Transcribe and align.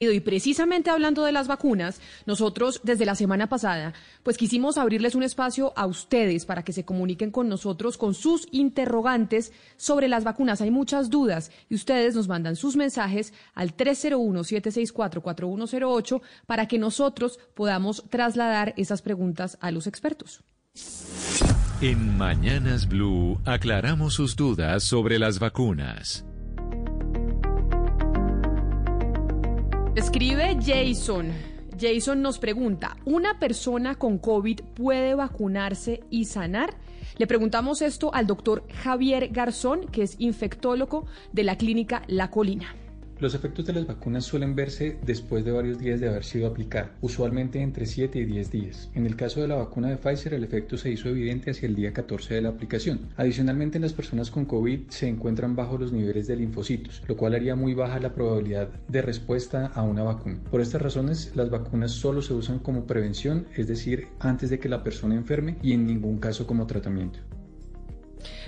Y 0.00 0.18
precisamente 0.20 0.90
hablando 0.90 1.24
de 1.24 1.30
las 1.30 1.46
vacunas, 1.46 2.00
nosotros 2.26 2.80
desde 2.82 3.06
la 3.06 3.14
semana 3.14 3.48
pasada, 3.48 3.92
pues 4.24 4.36
quisimos 4.36 4.76
abrirles 4.76 5.14
un 5.14 5.22
espacio 5.22 5.72
a 5.76 5.86
ustedes 5.86 6.46
para 6.46 6.64
que 6.64 6.72
se 6.72 6.84
comuniquen 6.84 7.30
con 7.30 7.48
nosotros 7.48 7.96
con 7.96 8.12
sus 8.12 8.48
interrogantes 8.50 9.52
sobre 9.76 10.08
las 10.08 10.24
vacunas. 10.24 10.60
Hay 10.60 10.72
muchas 10.72 11.10
dudas 11.10 11.52
y 11.70 11.76
ustedes 11.76 12.16
nos 12.16 12.26
mandan 12.26 12.56
sus 12.56 12.74
mensajes 12.74 13.32
al 13.54 13.76
301-764-4108 13.76 16.22
para 16.46 16.66
que 16.66 16.78
nosotros 16.78 17.38
podamos 17.54 18.02
trasladar 18.10 18.74
esas 18.76 19.00
preguntas 19.00 19.58
a 19.60 19.70
los 19.70 19.86
expertos. 19.86 20.42
En 21.80 22.16
Mañanas 22.16 22.88
Blue 22.88 23.40
aclaramos 23.44 24.14
sus 24.14 24.34
dudas 24.34 24.82
sobre 24.82 25.20
las 25.20 25.38
vacunas. 25.38 26.24
Escribe 29.96 30.56
Jason. 30.60 31.32
Jason 31.80 32.20
nos 32.20 32.40
pregunta, 32.40 32.96
¿una 33.04 33.38
persona 33.38 33.94
con 33.94 34.18
COVID 34.18 34.60
puede 34.74 35.14
vacunarse 35.14 36.00
y 36.10 36.24
sanar? 36.24 36.74
Le 37.16 37.28
preguntamos 37.28 37.80
esto 37.80 38.12
al 38.12 38.26
doctor 38.26 38.64
Javier 38.82 39.28
Garzón, 39.28 39.86
que 39.86 40.02
es 40.02 40.16
infectólogo 40.18 41.06
de 41.32 41.44
la 41.44 41.56
clínica 41.56 42.02
La 42.08 42.28
Colina. 42.32 42.74
Los 43.20 43.34
efectos 43.34 43.64
de 43.64 43.72
las 43.72 43.86
vacunas 43.86 44.24
suelen 44.24 44.56
verse 44.56 44.98
después 45.06 45.44
de 45.44 45.52
varios 45.52 45.78
días 45.78 46.00
de 46.00 46.08
haber 46.08 46.24
sido 46.24 46.48
aplicada, 46.48 46.90
usualmente 47.00 47.60
entre 47.60 47.86
7 47.86 48.18
y 48.18 48.24
10 48.24 48.50
días. 48.50 48.90
En 48.94 49.06
el 49.06 49.14
caso 49.14 49.40
de 49.40 49.46
la 49.46 49.54
vacuna 49.54 49.88
de 49.88 49.96
Pfizer, 49.96 50.34
el 50.34 50.42
efecto 50.42 50.76
se 50.76 50.90
hizo 50.90 51.08
evidente 51.08 51.52
hacia 51.52 51.68
el 51.68 51.76
día 51.76 51.92
14 51.92 52.34
de 52.34 52.42
la 52.42 52.48
aplicación. 52.48 53.00
Adicionalmente, 53.16 53.78
las 53.78 53.92
personas 53.92 54.32
con 54.32 54.46
COVID 54.46 54.88
se 54.88 55.08
encuentran 55.08 55.54
bajo 55.54 55.78
los 55.78 55.92
niveles 55.92 56.26
de 56.26 56.36
linfocitos, 56.36 57.02
lo 57.06 57.16
cual 57.16 57.34
haría 57.34 57.54
muy 57.54 57.72
baja 57.74 58.00
la 58.00 58.14
probabilidad 58.14 58.68
de 58.88 59.02
respuesta 59.02 59.66
a 59.66 59.82
una 59.82 60.02
vacuna. 60.02 60.40
Por 60.50 60.60
estas 60.60 60.82
razones, 60.82 61.30
las 61.36 61.50
vacunas 61.50 61.92
solo 61.92 62.20
se 62.20 62.34
usan 62.34 62.58
como 62.58 62.84
prevención, 62.84 63.46
es 63.56 63.68
decir, 63.68 64.08
antes 64.18 64.50
de 64.50 64.58
que 64.58 64.68
la 64.68 64.82
persona 64.82 65.14
enferme 65.14 65.56
y 65.62 65.72
en 65.72 65.86
ningún 65.86 66.18
caso 66.18 66.48
como 66.48 66.66
tratamiento. 66.66 67.20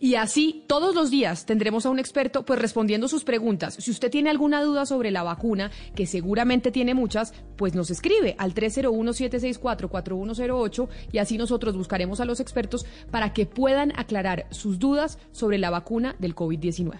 Y 0.00 0.14
así 0.14 0.64
todos 0.66 0.94
los 0.94 1.10
días 1.10 1.44
tendremos 1.44 1.84
a 1.84 1.90
un 1.90 1.98
experto 1.98 2.46
pues 2.46 2.58
respondiendo 2.58 3.06
sus 3.06 3.22
preguntas. 3.22 3.76
Si 3.78 3.90
usted 3.90 4.10
tiene 4.10 4.30
alguna 4.30 4.62
duda 4.62 4.86
sobre 4.86 5.10
la 5.10 5.22
vacuna, 5.22 5.70
que 5.94 6.06
seguramente 6.06 6.72
tiene 6.72 6.94
muchas, 6.94 7.34
pues 7.56 7.74
nos 7.74 7.90
escribe 7.90 8.34
al 8.38 8.54
301-764-4108 8.54 10.88
y 11.12 11.18
así 11.18 11.36
nosotros 11.36 11.76
buscaremos 11.76 12.20
a 12.20 12.24
los 12.24 12.40
expertos 12.40 12.86
para 13.10 13.34
que 13.34 13.44
puedan 13.44 13.92
aclarar 13.98 14.46
sus 14.50 14.78
dudas 14.78 15.18
sobre 15.32 15.58
la 15.58 15.68
vacuna 15.68 16.16
del 16.18 16.34
COVID-19. 16.34 16.94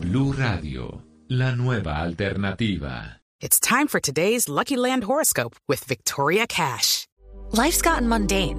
Blue 0.00 0.34
Radio, 0.34 1.02
la 1.28 1.56
nueva 1.56 2.02
alternativa. 2.02 3.22
It's 3.40 3.58
time 3.58 3.88
for 3.88 4.02
today's 4.02 4.50
Lucky 4.50 4.76
Land 4.76 5.04
horoscope 5.04 5.56
with 5.66 5.82
Victoria 5.88 6.46
Cash. 6.46 7.06
Life's 7.52 7.80
gotten 7.80 8.06
mundane, 8.06 8.58